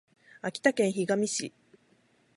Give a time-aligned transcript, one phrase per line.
[0.41, 1.53] 秋田県潟上市